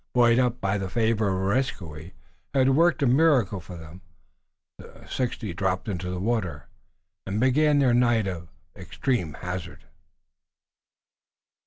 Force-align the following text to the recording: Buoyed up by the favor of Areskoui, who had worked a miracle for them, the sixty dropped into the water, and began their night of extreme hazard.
Buoyed 0.15 0.39
up 0.39 0.59
by 0.59 0.79
the 0.79 0.89
favor 0.89 1.27
of 1.27 1.35
Areskoui, 1.55 2.13
who 2.53 2.57
had 2.57 2.69
worked 2.69 3.03
a 3.03 3.05
miracle 3.05 3.59
for 3.59 3.77
them, 3.77 4.01
the 4.79 5.05
sixty 5.07 5.53
dropped 5.53 5.87
into 5.87 6.09
the 6.09 6.19
water, 6.19 6.65
and 7.27 7.39
began 7.39 7.77
their 7.77 7.93
night 7.93 8.25
of 8.25 8.49
extreme 8.75 9.35
hazard. 9.41 9.83